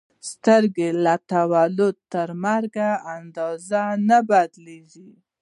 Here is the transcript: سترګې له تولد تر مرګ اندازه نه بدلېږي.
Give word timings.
سترګې 0.31 0.89
له 1.05 1.15
تولد 1.31 1.95
تر 2.13 2.29
مرګ 2.43 2.75
اندازه 3.15 3.83
نه 4.07 4.19
بدلېږي. 4.29 5.11